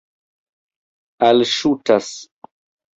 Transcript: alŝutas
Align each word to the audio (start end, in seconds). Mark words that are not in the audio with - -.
alŝutas 1.29 2.07